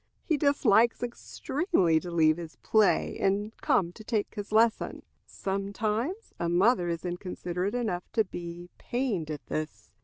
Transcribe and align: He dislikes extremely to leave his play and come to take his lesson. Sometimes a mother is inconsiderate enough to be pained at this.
He 0.23 0.35
dislikes 0.35 1.03
extremely 1.03 1.99
to 1.99 2.09
leave 2.09 2.37
his 2.37 2.55
play 2.55 3.19
and 3.19 3.55
come 3.57 3.91
to 3.93 4.03
take 4.03 4.33
his 4.33 4.51
lesson. 4.51 5.03
Sometimes 5.27 6.33
a 6.39 6.49
mother 6.49 6.89
is 6.89 7.05
inconsiderate 7.05 7.75
enough 7.75 8.11
to 8.13 8.23
be 8.25 8.71
pained 8.79 9.29
at 9.29 9.45
this. 9.45 9.91